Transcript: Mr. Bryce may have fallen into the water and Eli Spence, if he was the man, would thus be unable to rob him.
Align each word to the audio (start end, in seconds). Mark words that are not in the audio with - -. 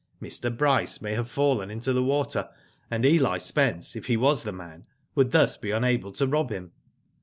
Mr. 0.19 0.49
Bryce 0.57 0.99
may 0.99 1.13
have 1.13 1.29
fallen 1.29 1.69
into 1.69 1.93
the 1.93 2.01
water 2.03 2.49
and 2.89 3.05
Eli 3.05 3.37
Spence, 3.37 3.95
if 3.95 4.07
he 4.07 4.17
was 4.17 4.41
the 4.41 4.51
man, 4.51 4.87
would 5.13 5.29
thus 5.31 5.57
be 5.57 5.69
unable 5.69 6.11
to 6.13 6.25
rob 6.25 6.49
him. 6.49 6.71